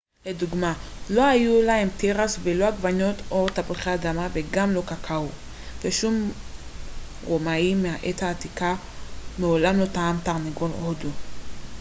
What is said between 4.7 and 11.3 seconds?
לא קקאו ושום רומאי מהעת העתיקה מעולם לא טעם תרנגול הודו